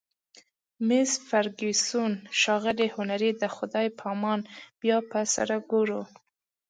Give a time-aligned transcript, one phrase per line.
[0.87, 4.39] مس فرګوسن: ښاغلی هنري، د خدای په امان،
[4.81, 6.01] بیا به سره ګورو.